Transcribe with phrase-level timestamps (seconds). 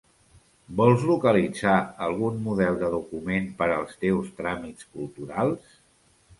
[0.79, 1.75] Vols localitzar
[2.07, 5.81] algun model de document per als teus tràmits culturals?